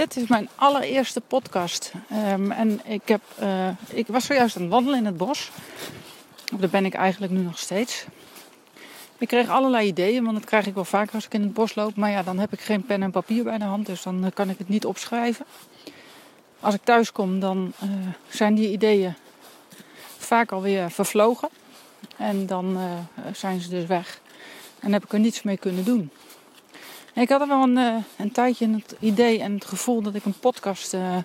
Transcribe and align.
Dit 0.00 0.16
is 0.16 0.28
mijn 0.28 0.48
allereerste 0.54 1.20
podcast. 1.20 1.92
Ehm, 2.10 2.50
en 2.50 2.80
ik, 2.84 3.08
heb, 3.08 3.20
uh, 3.42 3.68
ik 3.88 4.06
was 4.06 4.24
zojuist 4.24 4.56
aan 4.56 4.62
het 4.62 4.70
wandelen 4.70 4.98
in 4.98 5.04
het 5.04 5.16
bos. 5.16 5.50
Daar 6.58 6.68
ben 6.68 6.84
ik 6.84 6.94
eigenlijk 6.94 7.32
nu 7.32 7.40
nog 7.40 7.58
steeds. 7.58 8.04
Ik 9.18 9.28
kreeg 9.28 9.48
allerlei 9.48 9.86
ideeën, 9.86 10.24
want 10.24 10.36
dat 10.36 10.44
krijg 10.44 10.66
ik 10.66 10.74
wel 10.74 10.84
vaker 10.84 11.14
als 11.14 11.24
ik 11.24 11.34
in 11.34 11.42
het 11.42 11.52
bos 11.52 11.74
loop. 11.74 11.96
Maar 11.96 12.10
ja, 12.10 12.22
dan 12.22 12.38
heb 12.38 12.52
ik 12.52 12.60
geen 12.60 12.84
pen 12.84 13.02
en 13.02 13.10
papier 13.10 13.44
bij 13.44 13.58
de 13.58 13.64
hand, 13.64 13.86
dus 13.86 14.02
dan 14.02 14.24
eh, 14.24 14.30
kan 14.34 14.50
ik 14.50 14.58
het 14.58 14.68
niet 14.68 14.84
opschrijven. 14.84 15.46
Als 16.60 16.74
ik 16.74 16.84
thuis 16.84 17.12
kom, 17.12 17.40
dan 17.40 17.72
uh, 17.82 17.90
zijn 18.28 18.54
die 18.54 18.70
ideeën 18.70 19.14
vaak 20.18 20.52
alweer 20.52 20.90
vervlogen. 20.90 21.48
En 22.16 22.46
dan 22.46 22.78
zijn 23.32 23.60
ze 23.60 23.68
dus 23.68 23.86
weg. 23.86 24.20
En 24.78 24.92
heb 24.92 25.04
ik 25.04 25.12
er 25.12 25.18
niets 25.18 25.42
mee 25.42 25.56
kunnen 25.56 25.84
doen. 25.84 26.10
Ik 27.14 27.28
had 27.28 27.40
er 27.40 27.48
wel 27.48 27.62
een, 27.62 27.76
uh, 27.76 27.94
een 28.16 28.32
tijdje 28.32 28.68
het 28.68 28.96
idee 28.98 29.40
en 29.40 29.54
het 29.54 29.64
gevoel 29.64 30.02
dat 30.02 30.14
ik 30.14 30.24
een 30.24 30.38
podcast 30.40 30.94
uh, 30.94 31.16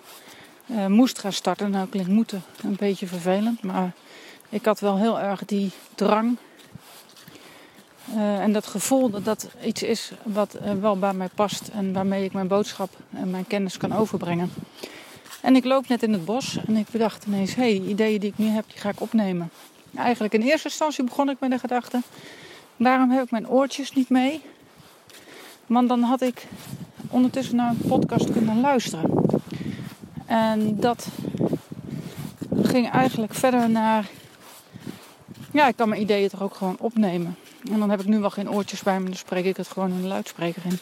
uh, 0.66 0.86
moest 0.86 1.18
gaan 1.18 1.32
starten. 1.32 1.70
Nou 1.70 1.88
klinkt 1.88 2.10
moeten 2.10 2.42
een 2.62 2.76
beetje 2.76 3.06
vervelend, 3.06 3.62
maar 3.62 3.92
ik 4.48 4.64
had 4.64 4.80
wel 4.80 4.98
heel 4.98 5.20
erg 5.20 5.44
die 5.44 5.70
drang. 5.94 6.36
en 8.14 8.52
dat 8.52 8.66
gevoel 8.66 9.10
dat 9.10 9.24
dat 9.24 9.48
iets 9.64 9.82
is 9.82 10.12
wat 10.22 10.58
wel 10.80 10.98
bij 10.98 11.12
mij 11.12 11.28
past 11.34 11.68
en 11.68 11.92
waarmee 11.92 12.24
ik 12.24 12.32
mijn 12.32 12.48
boodschap 12.48 12.90
en 13.10 13.30
mijn 13.30 13.46
kennis 13.46 13.76
kan 13.76 13.92
overbrengen. 13.92 14.52
En 15.40 15.56
ik 15.56 15.64
loop 15.64 15.88
net 15.88 16.02
in 16.02 16.12
het 16.12 16.24
bos 16.24 16.58
en 16.66 16.76
ik 16.76 16.86
bedacht 16.90 17.24
ineens, 17.26 17.54
hé, 17.54 17.76
hey, 17.76 17.88
ideeën 17.88 18.20
die 18.20 18.30
ik 18.30 18.38
nu 18.38 18.46
heb, 18.46 18.64
die 18.68 18.78
ga 18.78 18.88
ik 18.88 19.00
opnemen. 19.00 19.50
Eigenlijk 19.96 20.34
in 20.34 20.42
eerste 20.42 20.68
instantie 20.68 21.04
begon 21.04 21.30
ik 21.30 21.40
met 21.40 21.50
de 21.50 21.58
gedachte, 21.58 22.00
waarom 22.76 23.10
heb 23.10 23.24
ik 23.24 23.30
mijn 23.30 23.48
oortjes 23.48 23.92
niet 23.92 24.08
mee? 24.08 24.42
Want 25.66 25.88
dan 25.88 26.02
had 26.02 26.20
ik 26.20 26.46
ondertussen 27.08 27.56
naar 27.56 27.70
een 27.70 27.88
podcast 27.88 28.32
kunnen 28.32 28.60
luisteren. 28.60 29.10
En 30.26 30.80
dat 30.80 31.08
ging 32.62 32.90
eigenlijk 32.90 33.34
verder 33.34 33.70
naar. 33.70 34.08
Ja, 35.50 35.68
ik 35.68 35.76
kan 35.76 35.88
mijn 35.88 36.00
ideeën 36.00 36.28
toch 36.28 36.42
ook 36.42 36.54
gewoon 36.54 36.76
opnemen. 36.78 37.36
En 37.72 37.78
dan 37.78 37.90
heb 37.90 38.00
ik 38.00 38.06
nu 38.06 38.18
wel 38.18 38.30
geen 38.30 38.50
oortjes 38.50 38.82
bij 38.82 39.00
me, 39.00 39.04
dan 39.04 39.14
spreek 39.14 39.44
ik 39.44 39.56
het 39.56 39.68
gewoon 39.68 39.90
in 39.90 40.00
de 40.00 40.08
luidspreker 40.08 40.62
in. 40.64 40.78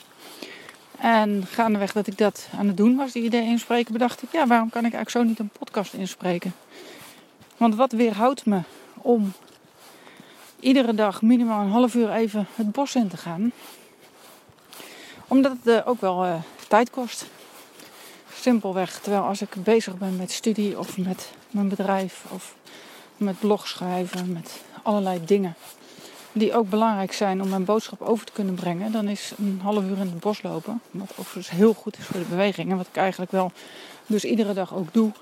En 0.98 1.46
gaandeweg 1.46 1.92
dat 1.92 2.06
ik 2.06 2.18
dat 2.18 2.48
aan 2.58 2.66
het 2.66 2.76
doen 2.76 2.96
was, 2.96 3.12
die 3.12 3.22
ideeën 3.22 3.46
inspreken, 3.46 3.92
bedacht 3.92 4.22
ik, 4.22 4.32
ja, 4.32 4.46
waarom 4.46 4.70
kan 4.70 4.84
ik 4.84 4.94
eigenlijk 4.94 5.10
zo 5.10 5.22
niet 5.22 5.38
een 5.38 5.58
podcast 5.58 5.92
inspreken? 5.92 6.54
Want 7.56 7.74
wat 7.74 7.92
weerhoudt 7.92 8.46
me 8.46 8.60
om 8.94 9.32
iedere 10.60 10.94
dag 10.94 11.22
minimaal 11.22 11.64
een 11.64 11.70
half 11.70 11.94
uur 11.94 12.10
even 12.10 12.46
het 12.54 12.72
bos 12.72 12.94
in 12.94 13.08
te 13.08 13.16
gaan? 13.16 13.52
Omdat 15.28 15.52
het 15.52 15.66
uh, 15.66 15.88
ook 15.88 16.00
wel 16.00 16.26
uh, 16.26 16.34
tijd 16.68 16.90
kost. 16.90 17.26
Simpelweg. 18.34 19.00
Terwijl 19.00 19.22
als 19.22 19.42
ik 19.42 19.54
bezig 19.64 19.98
ben 19.98 20.16
met 20.16 20.30
studie 20.30 20.78
of 20.78 20.98
met 20.98 21.30
mijn 21.50 21.68
bedrijf 21.68 22.24
of 22.30 22.54
met 23.16 23.38
blogschrijven, 23.38 24.32
met 24.32 24.60
allerlei 24.82 25.24
dingen 25.24 25.54
die 26.32 26.54
ook 26.54 26.68
belangrijk 26.68 27.12
zijn 27.12 27.42
om 27.42 27.48
mijn 27.48 27.64
boodschap 27.64 28.00
over 28.00 28.26
te 28.26 28.32
kunnen 28.32 28.54
brengen, 28.54 28.92
dan 28.92 29.08
is 29.08 29.32
een 29.38 29.60
half 29.62 29.82
uur 29.82 29.98
in 29.98 29.98
het 29.98 30.20
bos 30.20 30.42
lopen, 30.42 30.80
wat 30.90 31.10
overigens 31.16 31.50
heel 31.50 31.74
goed 31.74 31.98
is 31.98 32.04
voor 32.04 32.20
de 32.20 32.26
beweging 32.26 32.70
en 32.70 32.76
wat 32.76 32.86
ik 32.86 32.96
eigenlijk 32.96 33.30
wel 33.30 33.52
dus 34.06 34.24
iedere 34.24 34.52
dag 34.52 34.74
ook 34.74 34.92
doe, 34.92 35.12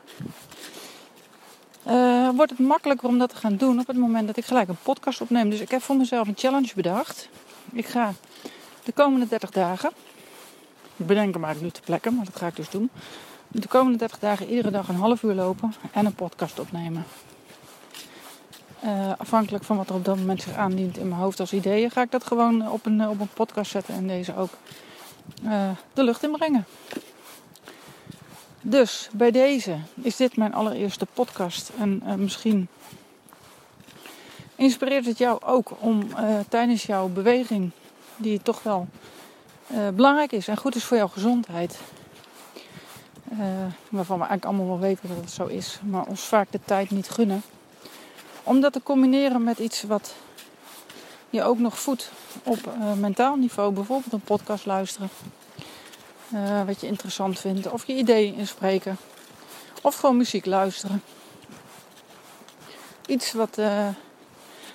uh, 1.87 2.29
wordt 2.37 2.51
het 2.51 2.61
makkelijker 2.61 3.09
om 3.09 3.19
dat 3.19 3.29
te 3.29 3.37
gaan 3.37 3.57
doen 3.57 3.81
op 3.81 3.87
het 3.87 3.97
moment 3.97 4.27
dat 4.27 4.37
ik 4.37 4.45
gelijk 4.45 4.69
een 4.69 4.77
podcast 4.83 5.21
opneem. 5.21 5.51
Dus 5.51 5.61
ik 5.61 5.71
heb 5.71 5.83
voor 5.83 5.97
mezelf 5.97 6.29
een 6.29 6.37
challenge 6.37 6.73
bedacht. 6.75 7.29
Ik 7.73 7.87
ga 7.87 8.13
de 8.85 8.93
komende 8.93 9.29
30 9.29 9.51
dagen. 9.51 9.91
Ik 10.97 11.07
bedenk 11.07 11.35
hem 11.35 11.45
eigenlijk 11.45 11.75
nu 11.75 11.81
te 11.81 11.87
plekken, 11.87 12.15
maar 12.15 12.25
dat 12.25 12.37
ga 12.37 12.47
ik 12.47 12.57
dus 12.57 12.71
doen. 12.71 12.91
De 13.49 13.69
komende 13.69 13.99
30 13.99 14.19
dagen 14.19 14.49
iedere 14.49 14.71
dag 14.71 14.89
een 14.89 14.95
half 14.95 15.23
uur 15.23 15.35
lopen 15.35 15.75
en 15.93 16.07
een 16.07 16.15
podcast 16.15 16.59
opnemen. 16.59 17.05
Uh, 18.85 19.13
afhankelijk 19.19 19.65
van 19.65 19.77
wat 19.77 19.89
er 19.89 19.95
op 19.95 20.05
dat 20.05 20.17
moment 20.17 20.43
zich 20.43 20.57
aandient 20.57 20.99
in 20.99 21.09
mijn 21.09 21.21
hoofd 21.21 21.41
als 21.41 21.53
ideeën, 21.53 21.91
ga 21.91 22.03
ik 22.03 22.11
dat 22.11 22.27
gewoon 22.27 22.71
op 22.71 22.87
een, 22.87 23.09
op 23.09 23.21
een 23.21 23.29
podcast 23.35 23.71
zetten 23.71 23.95
en 23.95 24.07
deze 24.07 24.37
ook 24.37 24.51
uh, 25.45 25.71
de 25.93 26.05
lucht 26.05 26.23
inbrengen. 26.23 26.65
Dus 28.61 29.09
bij 29.13 29.31
deze 29.31 29.77
is 29.95 30.17
dit 30.17 30.37
mijn 30.37 30.55
allereerste 30.55 31.07
podcast. 31.13 31.71
En 31.79 32.03
uh, 32.07 32.15
misschien 32.15 32.69
inspireert 34.57 35.07
het 35.07 35.19
jou 35.19 35.43
ook 35.43 35.71
om 35.79 36.07
tijdens 36.49 36.83
jouw 36.83 37.09
beweging 37.09 37.71
die 38.17 38.43
toch 38.43 38.63
wel 38.63 38.89
uh, 39.73 39.89
belangrijk 39.89 40.33
is 40.33 40.49
en 40.49 40.57
goed 40.57 40.75
is 40.75 40.85
voor 40.85 40.97
jouw 40.97 41.09
gezondheid. 41.09 41.79
Uh, 43.33 43.39
waarvan 43.89 44.19
we 44.19 44.25
eigenlijk 44.27 44.45
allemaal 44.45 44.67
wel 44.67 44.89
weten 44.89 45.09
dat 45.09 45.17
het 45.17 45.31
zo 45.31 45.47
is, 45.47 45.81
maar 45.83 46.07
ons 46.07 46.21
vaak 46.21 46.53
de 46.53 46.61
tijd 46.65 46.91
niet 46.91 47.09
gunnen. 47.11 47.43
Om 48.43 48.61
dat 48.61 48.73
te 48.73 48.83
combineren 48.83 49.45
met 49.45 49.59
iets 49.59 49.83
wat 49.83 50.15
je 51.31 51.43
ook 51.43 51.59
nog 51.59 51.79
voedt 51.79 52.11
op 52.43 52.59
uh, 52.67 52.93
mentaal 52.93 53.37
niveau, 53.37 53.73
bijvoorbeeld 53.73 54.13
een 54.13 54.21
podcast 54.21 54.67
luisteren. 54.67 55.09
wat 56.67 56.81
je 56.81 56.87
interessant 56.87 57.39
vindt, 57.39 57.71
of 57.71 57.87
je 57.87 57.95
ideeën 57.95 58.35
inspreken, 58.35 58.97
of 59.83 59.95
gewoon 59.95 60.17
muziek 60.17 60.47
luisteren. 60.47 61.03
Iets 63.07 63.33
wat, 63.33 63.59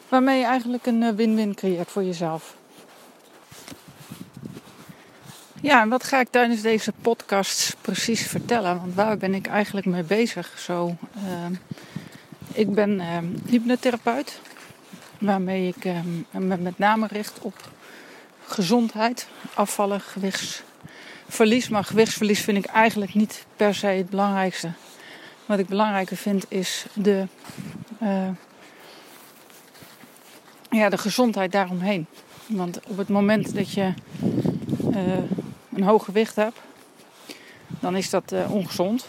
waarmee 0.09 0.39
je 0.39 0.45
eigenlijk 0.45 0.85
een 0.85 1.15
win-win 1.15 1.55
creëert 1.55 1.91
voor 1.91 2.03
jezelf. 2.03 2.55
Ja, 5.61 5.81
en 5.81 5.89
wat 5.89 6.03
ga 6.03 6.19
ik 6.19 6.27
tijdens 6.29 6.61
deze 6.61 6.93
podcast 7.01 7.75
precies 7.81 8.21
vertellen? 8.27 8.79
Want 8.79 8.95
waar 8.95 9.17
ben 9.17 9.33
ik 9.33 9.47
eigenlijk 9.47 9.85
mee 9.85 10.03
bezig? 10.03 10.59
Zo, 10.59 10.95
uh, 11.15 11.57
ik 12.53 12.73
ben 12.73 12.99
uh, 12.99 13.17
hypnotherapeut, 13.45 14.39
waarmee 15.19 15.67
ik 15.67 15.85
uh, 15.85 15.99
me 16.31 16.57
met 16.57 16.77
name 16.77 17.07
richt 17.07 17.39
op 17.39 17.69
gezondheid, 18.45 19.27
afvallen, 19.53 20.01
gewichtsverlies. 20.01 21.69
Maar 21.69 21.83
gewichtsverlies 21.83 22.41
vind 22.41 22.57
ik 22.57 22.65
eigenlijk 22.65 23.13
niet 23.13 23.45
per 23.55 23.75
se 23.75 23.87
het 23.87 24.09
belangrijkste. 24.09 24.71
Wat 25.45 25.59
ik 25.59 25.67
belangrijker 25.67 26.17
vind 26.17 26.45
is 26.47 26.85
de, 26.93 27.27
eh, 27.99 28.29
ja, 30.69 30.89
de 30.89 30.97
gezondheid 30.97 31.51
daaromheen. 31.51 32.05
Want 32.45 32.79
op 32.87 32.97
het 32.97 33.09
moment 33.09 33.55
dat 33.55 33.71
je 33.71 33.93
een 35.77 35.83
hoog 35.83 36.05
gewicht 36.05 36.35
heb, 36.35 36.53
dan 37.79 37.95
is 37.95 38.09
dat 38.09 38.31
uh, 38.31 38.51
ongezond. 38.53 39.05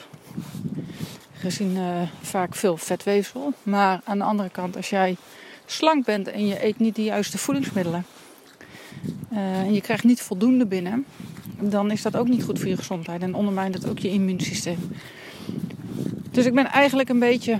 Gezien 1.33 1.77
uh, 1.77 2.03
vaak 2.21 2.55
veel 2.55 2.77
vetweefsel. 2.77 3.53
Maar 3.63 4.01
aan 4.05 4.19
de 4.19 4.25
andere 4.25 4.51
kant, 4.51 4.77
als 4.77 4.91
jij 4.91 5.17
slank 5.67 6.05
bent 6.05 6.29
en 6.29 6.47
je 6.47 6.65
eet 6.65 6.79
niet 6.79 6.95
de 6.95 7.05
juiste 7.05 7.39
voedingsmiddelen. 7.39 8.05
Uh, 9.33 9.39
en 9.39 9.75
je 9.75 9.81
krijgt 9.81 10.05
niet 10.05 10.21
voldoende 10.21 10.67
binnen. 10.67 11.07
Dan 11.61 11.91
is 11.91 12.03
dat 12.03 12.17
ook 12.17 12.29
niet 12.29 12.43
goed 12.43 12.59
voor 12.59 12.69
je 12.69 12.77
gezondheid. 12.77 13.23
En 13.23 13.35
ondermijnt 13.35 13.75
het 13.75 13.89
ook 13.89 13.99
je 13.99 14.11
immuunsysteem. 14.11 14.79
Dus 16.31 16.47
ik 16.47 16.55
ben 16.55 16.67
eigenlijk 16.67 17.09
een 17.09 17.19
beetje 17.19 17.59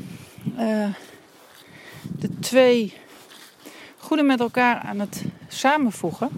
de 2.03 2.39
twee 2.39 2.93
goede 3.97 4.23
met 4.23 4.41
elkaar 4.41 4.79
aan 4.79 5.01
het 5.01 5.25
samenvoegen. 5.49 6.29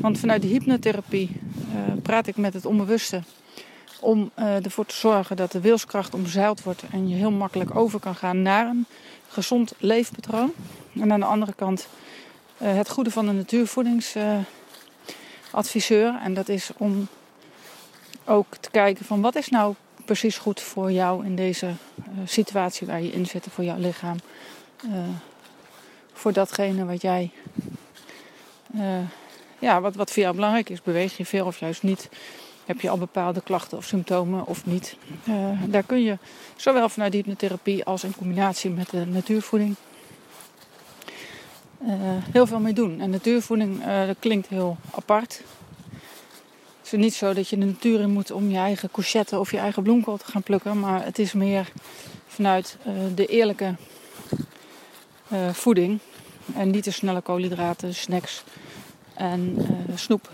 Want 0.00 0.18
vanuit 0.18 0.42
de 0.42 0.48
hypnotherapie 0.48 1.30
praat 2.02 2.26
ik 2.26 2.36
met 2.36 2.54
het 2.54 2.66
onbewuste 2.66 3.22
om 4.00 4.30
uh, 4.38 4.64
ervoor 4.64 4.86
te 4.86 4.94
zorgen 4.94 5.36
dat 5.36 5.52
de 5.52 5.60
wilskracht 5.60 6.14
omzeild 6.14 6.62
wordt 6.62 6.82
en 6.90 7.08
je 7.08 7.14
heel 7.14 7.30
makkelijk 7.30 7.76
over 7.76 8.00
kan 8.00 8.14
gaan 8.14 8.42
naar 8.42 8.66
een 8.66 8.86
gezond 9.28 9.72
leefpatroon. 9.78 10.52
En 10.94 11.12
aan 11.12 11.20
de 11.20 11.26
andere 11.26 11.54
kant 11.54 11.88
uh, 12.62 12.74
het 12.74 12.88
goede 12.88 13.10
van 13.10 13.26
de 13.26 13.32
natuurvoedingsadviseur. 13.32 16.18
en 16.22 16.34
dat 16.34 16.48
is 16.48 16.70
om 16.76 17.08
ook 18.24 18.56
te 18.56 18.70
kijken 18.70 19.04
van 19.04 19.20
wat 19.20 19.36
is 19.36 19.48
nou 19.48 19.74
precies 20.04 20.38
goed 20.38 20.60
voor 20.60 20.92
jou 20.92 21.24
in 21.24 21.36
deze 21.36 21.70
situatie 22.24 22.86
waar 22.86 23.02
je 23.02 23.12
in 23.12 23.26
zit, 23.26 23.46
voor 23.50 23.64
jouw 23.64 23.78
lichaam. 23.78 24.16
voor 26.12 26.32
datgene 26.32 26.84
wat 26.84 27.02
jij 27.02 27.30
ja, 29.58 29.80
wat, 29.80 29.94
wat 29.94 30.10
voor 30.10 30.22
jou 30.22 30.34
belangrijk 30.34 30.68
is. 30.68 30.82
Beweeg 30.82 31.16
je 31.16 31.26
veel 31.26 31.46
of 31.46 31.58
juist 31.58 31.82
niet? 31.82 32.08
Heb 32.64 32.80
je 32.80 32.90
al 32.90 32.98
bepaalde 32.98 33.40
klachten 33.40 33.78
of 33.78 33.84
symptomen 33.84 34.46
of 34.46 34.66
niet? 34.66 34.96
Uh, 35.28 35.62
daar 35.66 35.82
kun 35.82 36.02
je 36.02 36.18
zowel 36.56 36.88
vanuit 36.88 37.12
hypnotherapie 37.12 37.84
als 37.84 38.04
in 38.04 38.16
combinatie 38.16 38.70
met 38.70 38.90
de 38.90 39.06
natuurvoeding 39.06 39.74
uh, 41.82 41.90
heel 42.32 42.46
veel 42.46 42.60
mee 42.60 42.72
doen. 42.72 43.00
En 43.00 43.10
natuurvoeding 43.10 43.86
uh, 43.86 44.06
dat 44.06 44.16
klinkt 44.18 44.48
heel 44.48 44.76
apart. 44.90 45.42
Het 46.78 46.92
is 46.94 46.98
niet 46.98 47.14
zo 47.14 47.32
dat 47.32 47.48
je 47.48 47.58
de 47.58 47.64
natuur 47.64 48.00
in 48.00 48.10
moet 48.10 48.30
om 48.30 48.50
je 48.50 48.56
eigen 48.56 48.90
courgette 48.90 49.38
of 49.38 49.50
je 49.50 49.58
eigen 49.58 49.82
bloemkool 49.82 50.16
te 50.16 50.24
gaan 50.24 50.42
plukken. 50.42 50.80
Maar 50.80 51.04
het 51.04 51.18
is 51.18 51.32
meer 51.32 51.72
vanuit 52.26 52.78
de 53.14 53.26
eerlijke 53.26 53.74
voeding. 55.52 55.98
En 56.54 56.70
niet 56.70 56.84
de 56.84 56.90
snelle 56.90 57.20
koolhydraten, 57.20 57.94
snacks 57.94 58.44
en 59.16 59.56
uh, 59.58 59.96
snoep. 59.96 60.30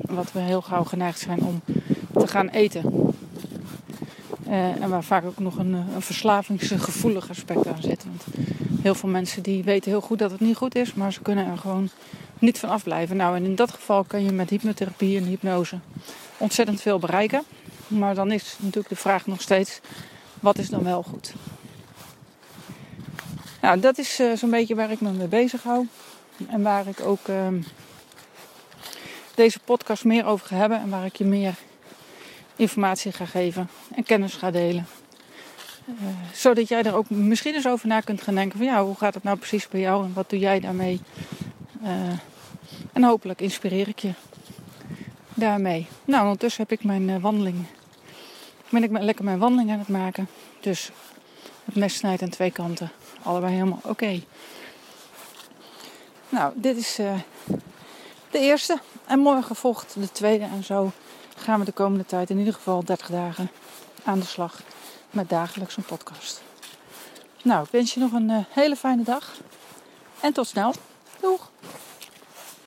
Wat 0.00 0.32
we 0.32 0.40
heel 0.40 0.62
gauw 0.62 0.84
geneigd 0.84 1.18
zijn 1.18 1.40
om 1.40 1.60
te 2.18 2.26
gaan 2.26 2.48
eten. 2.48 3.14
Uh, 4.48 4.82
en 4.82 4.88
waar 4.88 5.04
vaak 5.04 5.24
ook 5.24 5.38
nog 5.38 5.58
een, 5.58 5.72
een 5.72 6.02
verslavingsgevoelig 6.02 7.30
aspect 7.30 7.66
aan 7.66 7.82
zit. 7.82 8.04
Want 8.04 8.24
heel 8.82 8.94
veel 8.94 9.08
mensen 9.08 9.42
die 9.42 9.64
weten 9.64 9.90
heel 9.90 10.00
goed 10.00 10.18
dat 10.18 10.30
het 10.30 10.40
niet 10.40 10.56
goed 10.56 10.74
is, 10.74 10.94
maar 10.94 11.12
ze 11.12 11.22
kunnen 11.22 11.46
er 11.46 11.58
gewoon 11.58 11.88
niet 12.38 12.58
van 12.58 12.68
afblijven. 12.68 13.16
Nou, 13.16 13.36
en 13.36 13.44
in 13.44 13.54
dat 13.54 13.70
geval 13.70 14.04
kan 14.04 14.24
je 14.24 14.32
met 14.32 14.50
hypnotherapie 14.50 15.16
en 15.16 15.24
hypnose 15.24 15.78
ontzettend 16.36 16.80
veel 16.80 16.98
bereiken. 16.98 17.42
Maar 17.86 18.14
dan 18.14 18.30
is 18.30 18.56
natuurlijk 18.58 18.88
de 18.88 19.00
vraag 19.00 19.26
nog 19.26 19.40
steeds: 19.40 19.80
wat 20.40 20.58
is 20.58 20.68
dan 20.68 20.84
wel 20.84 21.02
goed? 21.02 21.34
Nou, 23.60 23.80
dat 23.80 23.98
is 23.98 24.20
zo'n 24.34 24.50
beetje 24.50 24.74
waar 24.74 24.90
ik 24.90 25.00
me 25.00 25.10
mee 25.10 25.26
bezig 25.26 25.62
hou. 25.62 25.86
En 26.46 26.62
waar 26.62 26.86
ik 26.86 27.00
ook 27.00 27.28
uh, 27.28 27.36
deze 29.34 29.58
podcast 29.60 30.04
meer 30.04 30.26
over 30.26 30.46
ga 30.46 30.56
hebben. 30.56 30.80
En 30.80 30.90
waar 30.90 31.04
ik 31.04 31.16
je 31.16 31.24
meer 31.24 31.54
informatie 32.56 33.12
ga 33.12 33.24
geven 33.24 33.68
en 33.94 34.04
kennis 34.04 34.34
ga 34.34 34.50
delen. 34.50 34.86
Uh, 35.88 35.94
zodat 36.32 36.68
jij 36.68 36.82
er 36.82 36.94
ook 36.94 37.10
misschien 37.10 37.54
eens 37.54 37.66
over 37.66 37.88
na 37.88 38.00
kunt 38.00 38.22
gaan 38.22 38.34
denken 38.34 38.58
van 38.58 38.66
ja, 38.66 38.84
hoe 38.84 38.96
gaat 38.96 39.14
het 39.14 39.22
nou 39.22 39.36
precies 39.36 39.68
bij 39.68 39.80
jou 39.80 40.04
en 40.04 40.12
wat 40.12 40.30
doe 40.30 40.38
jij 40.38 40.60
daarmee? 40.60 41.00
Uh, 41.82 41.90
en 42.92 43.04
hopelijk 43.04 43.40
inspireer 43.40 43.88
ik 43.88 43.98
je 43.98 44.12
daarmee. 45.34 45.86
Nou, 46.04 46.22
ondertussen 46.22 46.62
heb 46.62 46.72
ik 46.72 46.84
mijn 46.84 47.08
uh, 47.08 47.16
wandeling. 47.22 47.64
Ben 48.68 48.82
ik 48.82 48.90
lekker 48.90 49.24
mijn 49.24 49.38
wandeling 49.38 49.70
aan 49.70 49.78
het 49.78 49.88
maken. 49.88 50.28
Dus 50.60 50.90
het 51.64 51.74
mes 51.74 51.94
snijdt 51.94 52.22
aan 52.22 52.28
twee 52.28 52.50
kanten. 52.50 52.90
Allebei 53.22 53.52
helemaal 53.52 53.80
oké. 53.82 54.20
Nou, 56.28 56.52
dit 56.56 56.76
is 56.76 56.94
de 58.30 58.38
eerste. 58.38 58.78
En 59.06 59.18
morgen 59.18 59.56
volgt 59.56 59.94
de 59.98 60.12
tweede. 60.12 60.44
En 60.44 60.64
zo 60.64 60.90
gaan 61.36 61.58
we 61.58 61.64
de 61.64 61.72
komende 61.72 62.06
tijd, 62.06 62.30
in 62.30 62.38
ieder 62.38 62.54
geval 62.54 62.84
30 62.84 63.06
dagen, 63.06 63.50
aan 64.04 64.18
de 64.18 64.26
slag 64.26 64.60
met 65.10 65.28
dagelijks 65.28 65.76
een 65.76 65.84
podcast. 65.84 66.42
Nou, 67.42 67.64
ik 67.64 67.70
wens 67.70 67.94
je 67.94 68.00
nog 68.00 68.12
een 68.12 68.30
uh, 68.30 68.38
hele 68.48 68.76
fijne 68.76 69.02
dag. 69.02 69.34
En 70.20 70.32
tot 70.32 70.46
snel. 70.46 70.74
Doeg! 71.20 71.50